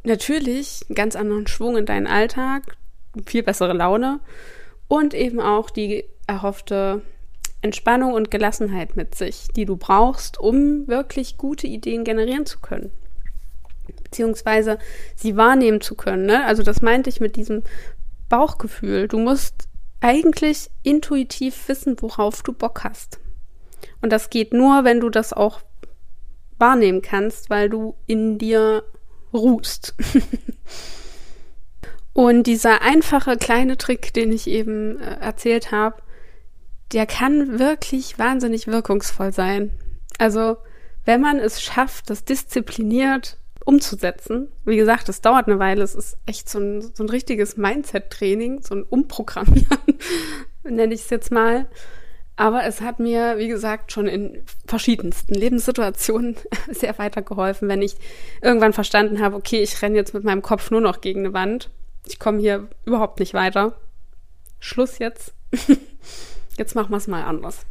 natürlich 0.04 0.82
einen 0.90 0.96
ganz 0.96 1.16
anderen 1.16 1.48
Schwung 1.48 1.78
in 1.78 1.86
deinen 1.86 2.06
Alltag, 2.06 2.76
viel 3.26 3.44
bessere 3.44 3.72
Laune 3.72 4.20
und 4.90 5.14
eben 5.14 5.40
auch 5.40 5.70
die 5.70 6.04
erhoffte 6.28 7.02
Entspannung 7.62 8.12
und 8.12 8.30
Gelassenheit 8.30 8.98
mit 8.98 9.16
sich, 9.16 9.48
die 9.56 9.64
du 9.64 9.78
brauchst, 9.78 10.38
um 10.38 10.86
wirklich 10.90 11.38
gute 11.38 11.68
Ideen 11.68 12.04
generieren 12.04 12.46
zu 12.46 12.60
können. 12.60 12.92
Beziehungsweise 14.04 14.80
sie 15.16 15.38
wahrnehmen 15.38 15.80
zu 15.80 15.96
können. 15.96 16.26
Ne? 16.26 16.46
Also 16.46 16.62
das 16.62 16.82
meinte 16.82 17.10
ich 17.10 17.22
mit 17.22 17.38
diesem 17.38 17.64
Bauchgefühl. 18.28 19.08
Du 19.08 19.18
musst 19.18 19.69
eigentlich 20.02 20.70
intuitiv 20.84 21.68
wissen, 21.68 21.96
worauf 22.00 22.42
du 22.44 22.54
Bock 22.54 22.84
hast. 22.84 23.20
Und 24.02 24.12
das 24.12 24.30
geht 24.30 24.54
nur, 24.54 24.84
wenn 24.84 25.00
du 25.00 25.10
das 25.10 25.34
auch 25.34 25.62
wahrnehmen 26.58 27.02
kannst, 27.02 27.50
weil 27.50 27.70
du 27.70 27.96
in 28.06 28.38
dir 28.38 28.84
ruhst. 29.34 29.96
Und 32.14 32.44
dieser 32.44 32.82
einfache 32.82 33.38
kleine 33.38 33.78
Trick, 33.78 34.14
den 34.14 34.32
ich 34.32 34.48
eben 34.48 35.00
äh, 35.00 35.20
erzählt 35.22 35.72
habe, 35.72 36.02
der 36.92 37.06
kann 37.06 37.60
wirklich 37.60 38.18
wahnsinnig 38.18 38.68
wirkungsvoll 38.68 39.32
sein. 39.32 39.72
Also, 40.18 40.58
wenn 41.06 41.22
man 41.22 41.40
es 41.40 41.62
schafft, 41.62 42.10
das 42.10 42.26
diszipliniert 42.26 43.38
umzusetzen, 43.70 44.52
wie 44.66 44.78
gesagt, 44.78 45.10
es 45.10 45.22
dauert 45.22 45.48
eine 45.48 45.60
Weile, 45.60 45.84
es 45.84 45.94
ist 45.94 46.18
echt 46.26 46.50
so 46.50 46.58
ein, 46.58 46.82
so 46.82 47.04
ein 47.04 47.10
richtiges 47.10 47.56
Mindset-Training, 47.56 48.64
so 48.64 48.74
ein 48.74 48.82
Umprogrammieren, 48.82 49.78
nenne 50.64 50.92
ich 50.96 51.02
es 51.02 51.12
jetzt 51.12 51.32
mal. 51.32 51.68
Aber 52.36 52.64
es 52.64 52.82
hat 52.82 53.00
mir, 53.00 53.38
wie 53.38 53.48
gesagt, 53.48 53.92
schon 53.92 54.08
in 54.08 54.44
verschiedensten 54.66 55.36
Lebenssituationen 55.36 56.36
sehr 56.72 56.98
weitergeholfen, 56.98 57.70
wenn 57.70 57.84
ich 57.84 57.96
irgendwann 58.42 58.74
verstanden 58.74 59.22
habe, 59.22 59.36
okay, 59.36 59.62
ich 59.62 59.80
renne 59.84 59.98
jetzt 59.98 60.16
mit 60.16 60.24
meinem 60.24 60.42
Kopf 60.42 60.72
nur 60.72 60.82
noch 60.82 61.00
gegen 61.00 61.20
eine 61.20 61.34
Wand. 61.34 61.70
Ich 62.08 62.18
komme 62.18 62.40
hier 62.40 62.70
überhaupt 62.86 63.20
nicht 63.20 63.36
weiter. 63.36 63.80
Schluss 64.60 64.98
jetzt. 64.98 65.36
jetzt 66.58 66.74
machen 66.74 66.90
wir 66.90 66.98
es 66.98 67.08
mal 67.08 67.24
anders. 67.24 67.68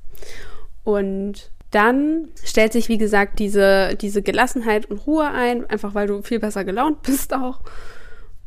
Und 0.84 1.50
dann 1.70 2.28
stellt 2.42 2.72
sich, 2.72 2.88
wie 2.88 2.98
gesagt, 2.98 3.38
diese, 3.38 3.94
diese 3.96 4.22
Gelassenheit 4.22 4.86
und 4.86 5.06
Ruhe 5.06 5.28
ein, 5.28 5.68
einfach 5.68 5.94
weil 5.94 6.06
du 6.06 6.22
viel 6.22 6.40
besser 6.40 6.64
gelaunt 6.64 7.02
bist 7.02 7.34
auch. 7.34 7.60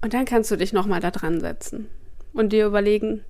Und 0.02 0.14
dann 0.14 0.26
kannst 0.26 0.50
du 0.50 0.56
dich 0.56 0.74
nochmal 0.74 1.00
da 1.00 1.12
dran 1.12 1.40
setzen 1.40 1.88
und 2.34 2.52
dir 2.54 2.66
überlegen, 2.66 3.24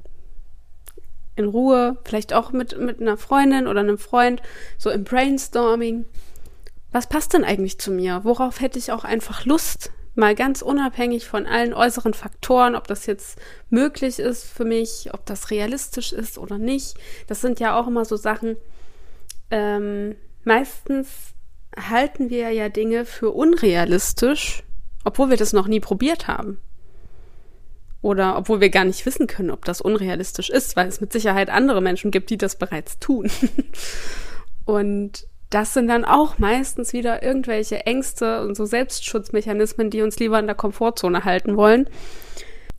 in 1.35 1.45
Ruhe, 1.45 1.97
vielleicht 2.03 2.33
auch 2.33 2.51
mit, 2.51 2.77
mit 2.77 3.01
einer 3.01 3.17
Freundin 3.17 3.67
oder 3.67 3.79
einem 3.81 3.97
Freund, 3.97 4.41
so 4.77 4.89
im 4.89 5.03
Brainstorming. 5.03 6.05
Was 6.91 7.07
passt 7.07 7.33
denn 7.33 7.43
eigentlich 7.43 7.79
zu 7.79 7.91
mir? 7.91 8.21
Worauf 8.23 8.61
hätte 8.61 8.79
ich 8.79 8.91
auch 8.91 9.03
einfach 9.03 9.45
Lust? 9.45 9.91
Mal 10.13 10.35
ganz 10.35 10.61
unabhängig 10.61 11.25
von 11.25 11.45
allen 11.45 11.73
äußeren 11.73 12.13
Faktoren, 12.13 12.75
ob 12.75 12.85
das 12.87 13.05
jetzt 13.05 13.39
möglich 13.69 14.19
ist 14.19 14.43
für 14.43 14.65
mich, 14.65 15.09
ob 15.13 15.25
das 15.25 15.51
realistisch 15.51 16.11
ist 16.11 16.37
oder 16.37 16.57
nicht. 16.57 16.97
Das 17.27 17.39
sind 17.39 17.61
ja 17.61 17.79
auch 17.79 17.87
immer 17.87 18.03
so 18.03 18.17
Sachen. 18.17 18.57
Ähm, 19.51 20.15
meistens 20.43 21.33
halten 21.77 22.29
wir 22.29 22.51
ja 22.51 22.69
Dinge 22.69 23.05
für 23.05 23.31
unrealistisch, 23.31 24.63
obwohl 25.03 25.29
wir 25.29 25.37
das 25.37 25.53
noch 25.53 25.67
nie 25.67 25.79
probiert 25.79 26.27
haben. 26.27 26.57
Oder 28.01 28.37
obwohl 28.37 28.61
wir 28.61 28.69
gar 28.69 28.85
nicht 28.85 29.05
wissen 29.05 29.27
können, 29.27 29.51
ob 29.51 29.63
das 29.63 29.79
unrealistisch 29.79 30.49
ist, 30.49 30.75
weil 30.75 30.87
es 30.87 31.01
mit 31.01 31.13
Sicherheit 31.13 31.49
andere 31.49 31.81
Menschen 31.81 32.09
gibt, 32.09 32.31
die 32.31 32.37
das 32.37 32.55
bereits 32.55 32.97
tun. 32.97 33.29
und 34.65 35.27
das 35.51 35.73
sind 35.73 35.87
dann 35.87 36.05
auch 36.05 36.39
meistens 36.39 36.93
wieder 36.93 37.21
irgendwelche 37.21 37.85
Ängste 37.85 38.41
und 38.41 38.55
so 38.55 38.65
Selbstschutzmechanismen, 38.65 39.89
die 39.89 40.01
uns 40.01 40.17
lieber 40.17 40.39
in 40.39 40.47
der 40.47 40.55
Komfortzone 40.55 41.25
halten 41.25 41.57
wollen. 41.57 41.87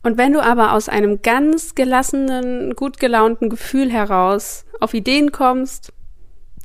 Und 0.01 0.17
wenn 0.17 0.33
du 0.33 0.41
aber 0.41 0.73
aus 0.73 0.89
einem 0.89 1.21
ganz 1.21 1.75
gelassenen, 1.75 2.75
gut 2.75 2.99
gelaunten 2.99 3.49
Gefühl 3.49 3.89
heraus 3.89 4.65
auf 4.81 4.93
Ideen 4.93 5.31
kommst, 5.31 5.93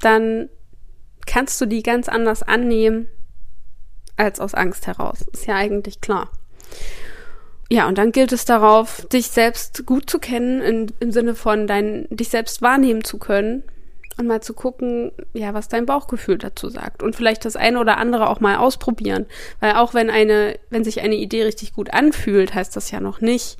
dann 0.00 0.49
kannst 1.26 1.61
du 1.61 1.67
die 1.67 1.83
ganz 1.83 2.09
anders 2.09 2.43
annehmen 2.43 3.09
als 4.17 4.40
aus 4.40 4.55
Angst 4.55 4.87
heraus. 4.87 5.25
Ist 5.33 5.47
ja 5.47 5.57
eigentlich 5.57 6.00
klar. 6.00 6.31
Ja, 7.71 7.87
und 7.87 7.99
dann 7.99 8.12
gilt 8.12 8.33
es 8.33 8.47
darauf, 8.47 9.07
dich 9.12 9.28
selbst 9.28 9.85
gut 9.85 10.09
zu 10.09 10.19
kennen, 10.19 10.62
in, 10.62 10.93
im 11.00 11.12
Sinne 11.12 11.35
von 11.35 11.67
dein, 11.67 12.07
dich 12.09 12.31
selbst 12.31 12.62
wahrnehmen 12.62 13.05
zu 13.05 13.19
können 13.19 13.62
und 14.17 14.26
mal 14.26 14.43
zu 14.43 14.55
gucken, 14.55 15.12
ja, 15.35 15.52
was 15.52 15.69
dein 15.69 15.85
Bauchgefühl 15.85 16.38
dazu 16.38 16.71
sagt. 16.71 17.02
Und 17.02 17.14
vielleicht 17.14 17.45
das 17.45 17.57
eine 17.57 17.78
oder 17.78 17.99
andere 17.99 18.31
auch 18.31 18.40
mal 18.40 18.57
ausprobieren. 18.57 19.26
Weil 19.61 19.75
auch 19.75 19.93
wenn 19.93 20.09
eine, 20.09 20.59
wenn 20.71 20.83
sich 20.83 21.02
eine 21.02 21.14
Idee 21.17 21.45
richtig 21.45 21.75
gut 21.75 21.93
anfühlt, 21.93 22.55
heißt 22.55 22.75
das 22.75 22.90
ja 22.90 23.00
noch 23.00 23.21
nicht, 23.21 23.59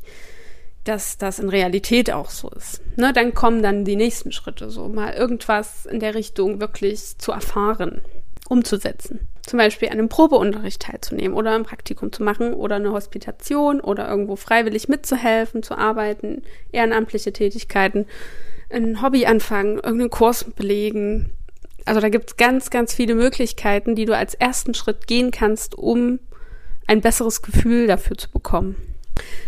dass 0.89 1.19
das 1.19 1.39
in 1.39 1.49
Realität 1.49 2.11
auch 2.13 2.31
so 2.31 2.49
ist. 2.51 2.81
Ne, 2.97 3.13
dann 3.13 3.35
kommen 3.35 3.63
dann 3.63 3.85
die 3.85 3.97
nächsten 3.97 4.33
Schritte, 4.33 4.71
so 4.71 4.89
mal 4.89 5.13
irgendwas 5.13 5.87
in 5.87 6.01
der 6.01 6.15
Richtung 6.15 6.61
wirklich 6.61 7.19
zu 7.19 7.33
erfahren, 7.33 8.01
umzusetzen 8.49 9.29
zum 9.49 9.59
Beispiel 9.59 9.89
an 9.89 9.95
einem 9.95 10.09
Probeunterricht 10.09 10.83
teilzunehmen 10.83 11.37
oder 11.37 11.55
ein 11.55 11.65
Praktikum 11.65 12.13
zu 12.13 12.23
machen 12.23 12.53
oder 12.53 12.77
eine 12.77 12.93
Hospitation 12.93 13.81
oder 13.81 14.09
irgendwo 14.09 14.37
freiwillig 14.37 14.89
mitzuhelfen, 14.89 15.63
zu 15.63 15.77
arbeiten, 15.77 16.43
ehrenamtliche 16.71 17.33
Tätigkeiten, 17.33 18.07
ein 18.71 19.01
Hobby 19.03 19.27
anfangen, 19.27 19.77
irgendeinen 19.77 20.11
Kurs 20.11 20.45
belegen. 20.45 21.31
Also 21.87 22.01
da 22.01 22.11
gibt 22.11 22.31
es 22.31 22.37
ganz, 22.37 22.69
ganz 22.69 22.95
viele 22.95 23.15
Möglichkeiten, 23.15 23.95
die 23.95 24.05
du 24.05 24.15
als 24.15 24.35
ersten 24.35 24.75
Schritt 24.75 25.07
gehen 25.07 25.31
kannst, 25.31 25.77
um 25.77 26.19
ein 26.87 27.01
besseres 27.01 27.41
Gefühl 27.41 27.87
dafür 27.87 28.19
zu 28.19 28.31
bekommen. 28.31 28.77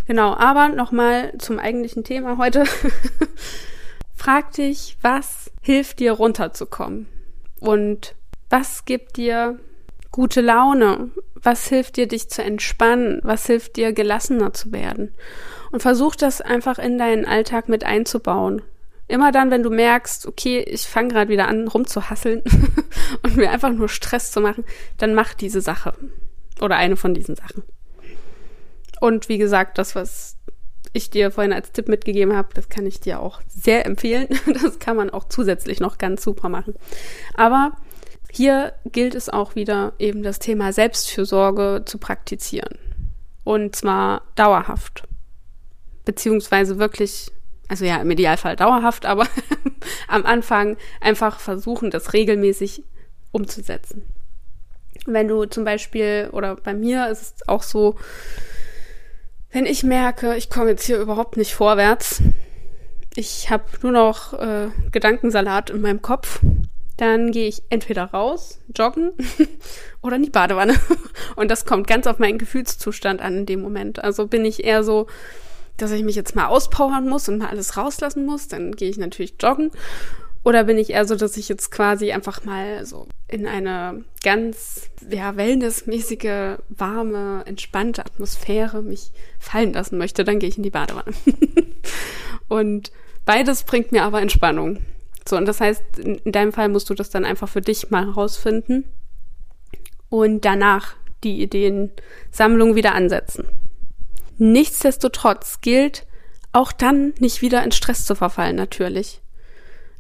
Genau, 0.07 0.35
aber 0.35 0.69
nochmal 0.69 1.33
zum 1.39 1.59
eigentlichen 1.59 2.05
Thema 2.05 2.39
heute. 2.39 2.65
Frag 4.17 4.53
dich, 4.53 4.97
was 5.03 5.51
hilft 5.63 6.01
dir 6.01 6.13
runterzukommen? 6.13 7.07
Und 7.61 8.15
was 8.49 8.85
gibt 8.85 9.17
dir 9.17 9.59
gute 10.11 10.41
Laune? 10.41 11.11
Was 11.35 11.69
hilft 11.69 11.97
dir, 11.97 12.07
dich 12.07 12.29
zu 12.29 12.43
entspannen? 12.43 13.21
Was 13.23 13.47
hilft 13.47 13.77
dir, 13.77 13.93
gelassener 13.93 14.53
zu 14.53 14.73
werden? 14.73 15.15
Und 15.71 15.81
versuch 15.81 16.17
das 16.17 16.41
einfach 16.41 16.79
in 16.79 16.99
deinen 16.99 17.25
Alltag 17.25 17.69
mit 17.69 17.85
einzubauen. 17.85 18.63
Immer 19.09 19.33
dann, 19.33 19.51
wenn 19.51 19.63
du 19.63 19.71
merkst, 19.71 20.27
okay, 20.27 20.61
ich 20.61 20.83
fange 20.83 21.09
gerade 21.09 21.31
wieder 21.31 21.49
an, 21.49 21.67
rumzuhasseln 21.67 22.43
und 23.23 23.37
mir 23.37 23.51
einfach 23.51 23.71
nur 23.71 23.89
Stress 23.89 24.31
zu 24.31 24.41
machen, 24.41 24.65
dann 24.99 25.15
mach 25.15 25.35
diese 25.35 25.61
Sache. 25.61 25.95
Oder 26.61 26.77
eine 26.77 26.97
von 26.97 27.15
diesen 27.15 27.37
Sachen. 27.37 27.63
Und 29.01 29.29
wie 29.29 29.39
gesagt, 29.39 29.79
das, 29.79 29.95
was 29.95 30.37
ich 30.93 31.11
dir 31.11 31.31
vorhin 31.31 31.53
als 31.53 31.73
Tipp 31.73 31.89
mitgegeben 31.89 32.37
habe, 32.37 32.49
das 32.55 32.69
kann 32.69 32.87
ich 32.87 33.01
dir 33.01 33.21
auch 33.21 33.41
sehr 33.49 33.87
empfehlen. 33.87 34.29
Das 34.63 34.79
kann 34.79 34.97
man 34.97 35.11
auch 35.11 35.25
zusätzlich 35.29 35.81
noch 35.81 35.99
ganz 35.99 36.23
super 36.23 36.49
machen. 36.49 36.75
Aber 37.35 37.73
hier 38.31 38.75
gilt 38.85 39.15
es 39.15 39.29
auch 39.29 39.55
wieder 39.55 39.93
eben 39.99 40.23
das 40.23 40.39
Thema 40.39 40.73
Selbstfürsorge 40.73 41.83
zu 41.85 41.99
praktizieren. 41.99 42.79
Und 43.45 43.75
zwar 43.75 44.23
dauerhaft. 44.35 45.05
Beziehungsweise 46.05 46.79
wirklich, 46.79 47.31
also 47.69 47.85
ja, 47.85 47.97
im 47.97 48.11
Idealfall 48.11 48.57
dauerhaft, 48.57 49.07
aber 49.07 49.27
am 50.09 50.25
Anfang 50.27 50.77
einfach 51.01 51.41
versuchen, 51.41 51.91
das 51.91 52.13
regelmäßig 52.13 52.85
umzusetzen. 53.33 54.03
Wenn 55.07 55.29
du 55.29 55.47
zum 55.47 55.65
Beispiel, 55.65 56.29
oder 56.33 56.57
bei 56.57 56.75
mir 56.75 57.09
ist 57.09 57.23
es 57.23 57.49
auch 57.49 57.63
so, 57.63 57.97
wenn 59.53 59.67
ich 59.67 59.83
merke, 59.83 60.37
ich 60.37 60.51
komme 60.51 60.71
jetzt 60.71 60.85
hier 60.85 60.99
überhaupt 60.99 61.37
nicht 61.37 61.55
vorwärts, 61.55 62.23
ich 63.17 63.51
habe 63.51 63.65
nur 63.83 63.93
noch 63.93 64.35
äh, 64.35 64.69
Gedankensalat 64.93 65.71
in 65.71 65.81
meinem 65.81 66.03
Kopf, 66.03 66.41
dann 66.97 67.33
gehe 67.33 67.49
ich 67.49 67.63
entweder 67.71 68.05
raus, 68.05 68.61
joggen 68.77 69.13
oder 70.03 70.17
in 70.17 70.23
die 70.23 70.31
Badewanne. 70.31 70.75
Und 71.37 71.51
das 71.51 71.65
kommt 71.65 71.87
ganz 71.87 72.07
auf 72.07 72.19
meinen 72.19 72.39
Gefühlszustand 72.39 73.21
an 73.21 73.39
in 73.39 73.47
dem 73.47 73.63
Moment. 73.63 74.05
Also 74.05 74.27
bin 74.27 74.45
ich 74.45 74.65
eher 74.65 74.85
so, 74.85 75.07
dass 75.79 75.91
ich 75.93 76.05
mich 76.05 76.15
jetzt 76.15 76.37
mal 76.37 76.47
auspowern 76.47 77.09
muss 77.09 77.29
und 77.29 77.39
mal 77.39 77.49
alles 77.49 77.79
rauslassen 77.79 78.27
muss, 78.27 78.49
dann 78.49 78.73
gehe 78.73 78.91
ich 78.91 78.99
natürlich 78.99 79.35
joggen. 79.41 79.71
Oder 80.43 80.65
bin 80.65 80.79
ich 80.79 80.91
eher 80.91 81.05
so, 81.05 81.17
dass 81.17 81.37
ich 81.37 81.49
jetzt 81.49 81.71
quasi 81.71 82.13
einfach 82.13 82.45
mal 82.45 82.87
so 82.87 83.07
in 83.29 83.47
eine 83.47 84.05
ganz, 84.25 84.91
ja, 85.11 85.37
wellnessmäßige, 85.37 86.59
warme, 86.71 87.43
entspannte 87.47 88.05
Atmosphäre 88.05 88.83
mich 88.83 89.13
fallen 89.39 89.75
lassen 89.75 89.99
möchte, 89.99 90.25
dann 90.25 90.39
gehe 90.39 90.49
ich 90.49 90.57
in 90.57 90.63
die 90.63 90.71
Badewanne. 90.71 91.13
und 92.49 92.91
beides 93.27 93.65
bringt 93.65 93.93
mir 93.93 94.05
aber 94.05 94.23
Entspannung. 94.23 94.79
So, 95.29 95.37
und 95.37 95.47
das 95.47 95.61
heißt, 95.61 95.99
in 95.99 96.33
deinem 96.33 96.53
Fall 96.53 96.71
musst 96.71 96.89
du 96.89 96.95
das 96.95 97.11
dann 97.11 97.27
einfach 97.27 97.49
für 97.49 97.61
dich 97.61 97.91
mal 97.91 98.07
herausfinden 98.07 98.85
und 100.09 100.45
danach 100.45 100.97
die 101.23 101.43
Ideensammlung 101.43 102.75
wieder 102.75 102.95
ansetzen. 102.95 103.45
Nichtsdestotrotz 104.39 105.61
gilt, 105.61 106.07
auch 106.53 106.73
dann 106.73 107.13
nicht 107.19 107.43
wieder 107.43 107.63
in 107.63 107.73
Stress 107.73 108.07
zu 108.07 108.15
verfallen, 108.15 108.57
natürlich. 108.57 109.21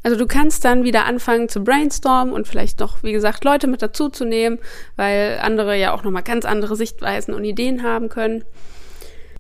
Also 0.03 0.17
du 0.17 0.27
kannst 0.27 0.65
dann 0.65 0.85
wieder 0.85 1.05
anfangen 1.05 1.49
zu 1.49 1.63
brainstormen 1.63 2.33
und 2.33 2.49
vielleicht 2.49 2.81
noch, 2.81 3.03
wie 3.03 3.13
gesagt, 3.13 3.45
Leute 3.45 3.67
mit 3.67 3.83
dazu 3.83 4.09
zu 4.09 4.25
nehmen, 4.25 4.59
weil 4.97 5.39
andere 5.43 5.77
ja 5.79 5.93
auch 5.93 6.05
nochmal 6.05 6.23
ganz 6.23 6.45
andere 6.45 6.75
Sichtweisen 6.75 7.35
und 7.35 7.45
Ideen 7.45 7.83
haben 7.83 8.09
können. 8.09 8.45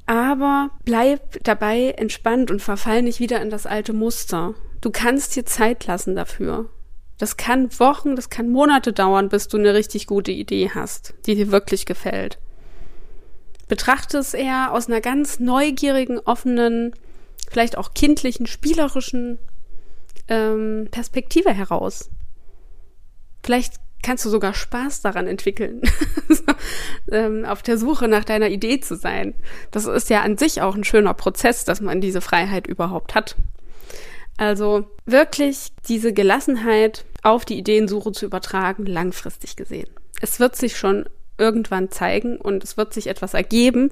Aber 0.04 0.70
bleib 0.84 1.42
dabei 1.44 1.94
entspannt 1.96 2.50
und 2.50 2.60
verfall 2.60 3.02
nicht 3.02 3.20
wieder 3.20 3.40
in 3.40 3.48
das 3.48 3.64
alte 3.64 3.92
Muster. 3.92 4.54
Du 4.80 4.90
kannst 4.90 5.36
dir 5.36 5.46
Zeit 5.46 5.86
lassen 5.86 6.14
dafür. 6.14 6.68
Das 7.16 7.36
kann 7.36 7.68
Wochen, 7.78 8.16
das 8.16 8.30
kann 8.30 8.50
Monate 8.50 8.92
dauern, 8.92 9.28
bis 9.28 9.48
du 9.48 9.58
eine 9.58 9.74
richtig 9.74 10.06
gute 10.06 10.32
Idee 10.32 10.70
hast, 10.74 11.14
die 11.26 11.34
dir 11.34 11.52
wirklich 11.52 11.86
gefällt. 11.86 12.38
Betrachte 13.68 14.18
es 14.18 14.34
eher 14.34 14.72
aus 14.72 14.88
einer 14.88 15.00
ganz 15.00 15.38
neugierigen, 15.38 16.18
offenen, 16.18 16.92
vielleicht 17.50 17.78
auch 17.78 17.94
kindlichen, 17.94 18.46
spielerischen 18.46 19.38
ähm, 20.30 20.88
Perspektive 20.90 21.52
heraus. 21.52 22.08
Vielleicht 23.42 23.74
kannst 24.02 24.24
du 24.24 24.30
sogar 24.30 24.54
Spaß 24.54 25.02
daran 25.02 25.26
entwickeln, 25.26 25.82
ähm, 27.12 27.44
auf 27.44 27.62
der 27.62 27.76
Suche 27.76 28.08
nach 28.08 28.24
deiner 28.24 28.48
Idee 28.48 28.80
zu 28.80 28.96
sein. 28.96 29.34
Das 29.70 29.84
ist 29.84 30.08
ja 30.08 30.22
an 30.22 30.38
sich 30.38 30.62
auch 30.62 30.74
ein 30.74 30.84
schöner 30.84 31.12
Prozess, 31.12 31.64
dass 31.64 31.80
man 31.80 32.00
diese 32.00 32.22
Freiheit 32.22 32.66
überhaupt 32.66 33.14
hat. 33.14 33.36
Also 34.38 34.86
wirklich 35.04 35.68
diese 35.86 36.14
Gelassenheit 36.14 37.04
auf 37.22 37.44
die 37.44 37.58
Ideensuche 37.58 38.12
zu 38.12 38.24
übertragen, 38.24 38.86
langfristig 38.86 39.56
gesehen. 39.56 39.90
Es 40.22 40.40
wird 40.40 40.56
sich 40.56 40.78
schon 40.78 41.06
irgendwann 41.36 41.90
zeigen 41.90 42.38
und 42.38 42.64
es 42.64 42.76
wird 42.76 42.94
sich 42.94 43.06
etwas 43.06 43.34
ergeben 43.34 43.90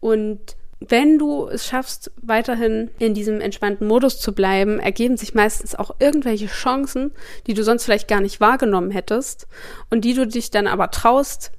und 0.00 0.56
wenn 0.80 1.18
du 1.18 1.46
es 1.46 1.66
schaffst, 1.66 2.10
weiterhin 2.22 2.90
in 2.98 3.12
diesem 3.12 3.40
entspannten 3.40 3.86
Modus 3.86 4.18
zu 4.18 4.34
bleiben, 4.34 4.80
ergeben 4.80 5.18
sich 5.18 5.34
meistens 5.34 5.74
auch 5.74 5.96
irgendwelche 5.98 6.46
Chancen, 6.46 7.12
die 7.46 7.54
du 7.54 7.62
sonst 7.62 7.84
vielleicht 7.84 8.08
gar 8.08 8.22
nicht 8.22 8.40
wahrgenommen 8.40 8.90
hättest 8.90 9.46
und 9.90 10.04
die 10.04 10.14
du 10.14 10.26
dich 10.26 10.50
dann 10.50 10.66
aber 10.66 10.90
traust, 10.90 11.52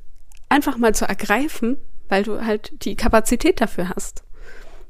einfach 0.49 0.77
mal 0.77 0.95
zu 0.95 1.05
ergreifen, 1.05 1.77
weil 2.09 2.23
du 2.23 2.45
halt 2.45 2.83
die 2.83 2.95
Kapazität 2.95 3.61
dafür 3.61 3.89
hast. 3.89 4.23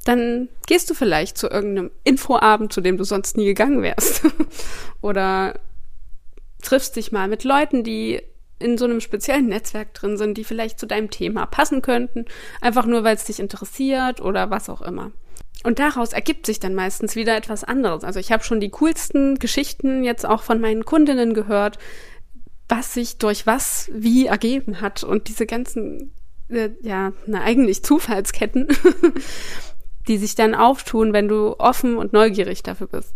Dann 0.06 0.50
gehst 0.66 0.90
du 0.90 0.94
vielleicht 0.94 1.38
zu 1.38 1.48
irgendeinem 1.48 1.92
Infoabend, 2.04 2.74
zu 2.74 2.82
dem 2.82 2.98
du 2.98 3.04
sonst 3.04 3.38
nie 3.38 3.46
gegangen 3.46 3.84
wärst. 3.84 4.24
Oder 5.02 5.60
triffst 6.64 6.96
dich 6.96 7.12
mal 7.12 7.28
mit 7.28 7.44
Leuten, 7.44 7.84
die 7.84 8.22
in 8.62 8.78
so 8.78 8.86
einem 8.86 9.02
speziellen 9.02 9.48
Netzwerk 9.48 9.94
drin 9.94 10.18
sind, 10.18 10.38
die 10.38 10.44
vielleicht 10.44 10.80
zu 10.80 10.88
deinem 10.88 11.10
Thema 11.10 11.46
passen 11.46 11.82
könnten, 11.82 12.26
einfach 12.62 12.86
nur 12.86 13.04
weil 13.04 13.16
es 13.16 13.26
dich 13.26 13.40
interessiert 13.40 14.22
oder 14.22 14.50
was 14.50 14.70
auch 14.70 14.82
immer. 14.82 15.12
Und 15.64 15.80
daraus 15.80 16.14
ergibt 16.14 16.46
sich 16.46 16.60
dann 16.60 16.74
meistens 16.74 17.16
wieder 17.16 17.36
etwas 17.38 17.64
anderes. 17.64 18.04
Also 18.04 18.20
ich 18.20 18.32
habe 18.32 18.44
schon 18.44 18.60
die 18.60 18.70
coolsten 18.70 19.38
Geschichten 19.38 20.04
jetzt 20.04 20.26
auch 20.26 20.42
von 20.42 20.60
meinen 20.60 20.86
Kundinnen 20.86 21.34
gehört, 21.34 21.78
was 22.68 22.94
sich 22.94 23.18
durch 23.18 23.46
was 23.46 23.92
wie 23.94 24.26
ergeben 24.26 24.82
hat 24.82 25.04
und 25.04 25.28
diese 25.28 25.46
ganzen, 25.46 26.14
äh, 26.50 26.70
ja, 26.82 27.12
na, 27.28 27.42
eigentlich 27.42 27.84
Zufallsketten, 27.84 28.70
die 30.08 30.18
sich 30.18 30.36
dann 30.36 30.56
auftun, 30.56 31.14
wenn 31.14 31.28
du 31.28 31.60
offen 31.60 31.98
und 31.98 32.14
neugierig 32.14 32.64
dafür 32.64 32.88
bist. 32.88 33.14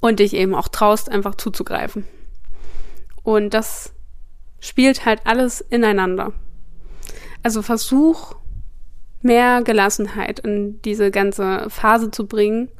Und 0.00 0.20
dich 0.20 0.34
eben 0.34 0.54
auch 0.54 0.68
traust, 0.68 1.10
einfach 1.10 1.34
zuzugreifen. 1.34 2.04
Und 3.28 3.52
das 3.52 3.92
spielt 4.58 5.04
halt 5.04 5.20
alles 5.24 5.60
ineinander. 5.60 6.32
Also 7.42 7.60
versuch 7.60 8.36
mehr 9.20 9.60
Gelassenheit 9.60 10.38
in 10.38 10.80
diese 10.80 11.10
ganze 11.10 11.68
Phase 11.68 12.10
zu 12.10 12.26
bringen. 12.26 12.70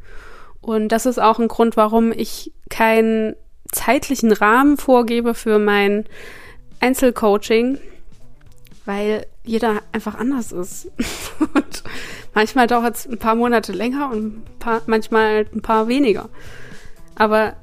Und 0.63 0.89
das 0.89 1.05
ist 1.05 1.19
auch 1.19 1.39
ein 1.39 1.49
Grund, 1.49 1.77
warum 1.77 2.13
ich 2.13 2.55
keinen 2.71 3.37
zeitlichen 3.73 4.33
Rahmen 4.33 4.79
vorgebe 4.79 5.35
für 5.35 5.59
mein 5.59 6.07
Einzelcoaching, 6.81 7.77
weil 8.87 9.27
jeder 9.45 9.83
einfach 9.93 10.15
anders 10.15 10.53
ist. 10.53 10.91
und 11.53 11.83
manchmal 12.33 12.67
dauert 12.67 12.97
es 12.97 13.07
ein 13.07 13.19
paar 13.19 13.35
Monate 13.35 13.73
länger 13.73 14.11
und 14.11 14.45
paar, 14.59 14.81
manchmal 14.87 15.45
ein 15.55 15.61
paar 15.61 15.89
weniger. 15.89 16.31
Aber 17.17 17.55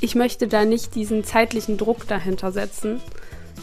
ich 0.00 0.14
möchte 0.14 0.48
da 0.48 0.64
nicht 0.64 0.94
diesen 0.94 1.24
zeitlichen 1.24 1.78
Druck 1.78 2.06
dahinter 2.06 2.52
setzen, 2.52 3.00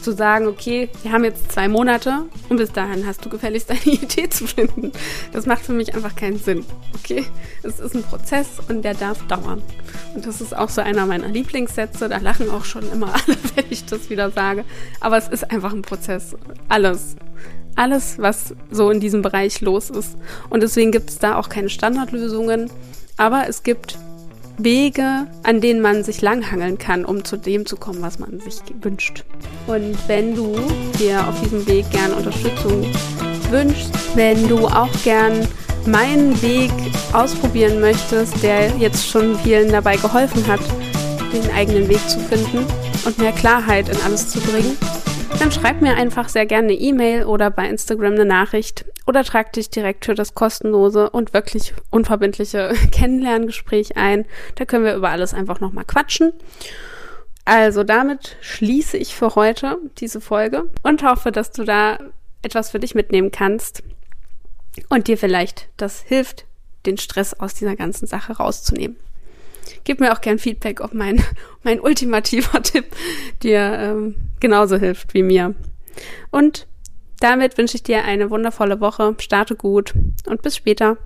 zu 0.02 0.12
sagen, 0.14 0.48
okay, 0.48 0.90
wir 1.04 1.12
haben 1.12 1.24
jetzt 1.24 1.52
zwei 1.52 1.68
Monate 1.68 2.24
und 2.50 2.58
bis 2.58 2.72
dahin 2.72 3.06
hast 3.06 3.24
du 3.24 3.30
gefälligst 3.30 3.70
deine 3.70 3.82
Idee 3.86 4.30
zu 4.30 4.48
finden. 4.48 4.92
Das 5.32 5.46
macht 5.46 5.62
für 5.62 5.74
mich 5.74 5.94
einfach 5.94 6.16
keinen 6.16 6.40
Sinn. 6.40 6.66
Okay, 6.96 7.26
es 7.64 7.80
ist 7.80 7.96
ein 7.96 8.04
Prozess 8.04 8.48
und 8.68 8.84
der 8.84 8.94
darf 8.94 9.26
dauern. 9.28 9.62
Und 10.16 10.26
das 10.26 10.42
ist 10.42 10.56
auch 10.56 10.70
so 10.70 10.82
einer 10.82 11.06
meiner 11.06 11.28
Lieblingssätze. 11.28 12.10
Da 12.10 12.18
lachen 12.18 12.50
auch 12.50 12.66
schon 12.66 12.90
immer 12.92 13.14
alle, 13.14 13.38
wenn 13.56 13.66
ich 13.70 13.86
das 13.86 14.10
wieder 14.10 14.32
sage. 14.32 14.66
Aber 15.00 15.18
es 15.18 15.28
ist 15.28 15.52
einfach 15.52 15.74
ein 15.74 15.84
Prozess. 15.84 16.36
Alles. 16.68 17.16
Alles, 17.76 18.18
was 18.18 18.54
so 18.70 18.90
in 18.90 19.00
diesem 19.00 19.22
Bereich 19.22 19.62
los 19.62 19.90
ist. 19.90 20.18
Und 20.50 20.64
deswegen 20.64 20.92
gibt 20.92 21.10
es 21.10 21.20
da 21.20 21.38
auch 21.38 21.50
keine 21.50 21.70
Standardlösungen. 21.70 22.70
Aber 23.18 23.48
es 23.48 23.64
gibt 23.64 23.98
Wege, 24.64 25.28
an 25.44 25.62
denen 25.62 25.82
man 25.82 26.04
sich 26.04 26.22
langhangeln 26.22 26.78
kann, 26.78 27.06
um 27.06 27.24
zu 27.24 27.38
dem 27.38 27.66
zu 27.66 27.76
kommen, 27.76 28.02
was 28.02 28.20
man 28.20 28.40
sich 28.40 28.62
wünscht. 28.82 29.24
Und 29.68 29.98
wenn 30.08 30.36
du 30.36 30.56
dir 31.00 31.28
auf 31.28 31.40
diesem 31.42 31.66
Weg 31.68 31.90
gern 31.92 32.14
Unterstützung 32.14 32.86
wünschst, 33.50 33.92
wenn 34.16 34.48
du 34.48 34.68
auch 34.68 34.90
gern 35.04 35.48
meinen 35.86 36.40
Weg 36.42 36.72
ausprobieren 37.14 37.80
möchtest, 37.80 38.42
der 38.44 38.70
jetzt 38.78 39.08
schon 39.08 39.38
vielen 39.40 39.72
dabei 39.72 39.98
geholfen 39.98 40.46
hat, 40.48 40.62
den 41.34 41.50
eigenen 41.52 41.88
Weg 41.88 42.08
zu 42.10 42.20
finden 42.20 42.66
und 43.06 43.18
mehr 43.18 43.32
Klarheit 43.32 43.90
in 43.90 43.98
alles 44.06 44.30
zu 44.30 44.40
bringen, 44.40 44.78
dann 45.40 45.52
schreib 45.52 45.82
mir 45.82 45.96
einfach 45.96 46.30
sehr 46.30 46.46
gerne 46.46 46.70
eine 46.70 46.78
E-Mail 46.78 47.26
oder 47.26 47.52
bei 47.52 47.68
Instagram 47.68 48.14
eine 48.14 48.26
Nachricht 48.26 48.86
oder 49.08 49.24
trag 49.24 49.54
dich 49.54 49.70
direkt 49.70 50.06
für 50.06 50.16
das 50.16 50.36
kostenlose 50.36 51.10
und 51.10 51.34
wirklich 51.34 51.74
unverbindliche 51.90 52.74
Kennenlerngespräch 52.92 53.98
ein. 53.98 54.26
Da 54.56 54.66
können 54.66 54.86
wir 54.86 54.96
über 54.96 55.10
alles 55.10 55.34
einfach 55.34 55.60
nochmal 55.60 55.86
quatschen. 55.86 56.34
Also 57.46 57.84
damit 57.84 58.38
schließe 58.42 58.98
ich 58.98 59.16
für 59.16 59.36
heute 59.36 59.78
diese 59.98 60.22
Folge 60.22 60.70
und 60.84 61.04
hoffe, 61.04 61.32
dass 61.32 61.52
du 61.52 61.64
da 61.64 61.98
etwas 62.42 62.72
für 62.72 62.80
dich 62.80 62.96
mitnehmen 62.96 63.32
kannst 63.32 63.84
und 64.90 65.08
dir 65.08 65.18
vielleicht 65.18 65.70
das 65.78 66.02
hilft, 66.02 66.46
den 66.86 66.98
Stress 66.98 67.34
aus 67.34 67.54
dieser 67.54 67.76
ganzen 67.76 68.08
Sache 68.08 68.34
rauszunehmen. 68.34 68.98
Gib 69.84 70.00
mir 70.00 70.14
auch 70.14 70.22
gern 70.22 70.40
Feedback, 70.40 70.82
ob 70.82 70.94
mein, 70.94 71.24
mein 71.64 71.80
ultimativer 71.80 72.62
Tipp 72.64 72.86
dir 73.44 73.60
ähm, 73.60 74.16
genauso 74.40 74.78
hilft 74.78 75.14
wie 75.14 75.24
mir. 75.24 75.56
Und 76.30 76.68
damit 77.20 77.58
wünsche 77.58 77.76
ich 77.76 77.84
dir 77.84 78.04
eine 78.04 78.30
wundervolle 78.30 78.80
Woche, 78.80 79.16
starte 79.20 79.56
gut 79.56 79.94
und 80.26 80.42
bis 80.42 80.56
später. 80.56 80.98